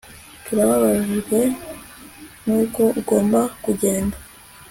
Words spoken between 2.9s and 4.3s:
ugomba kugenda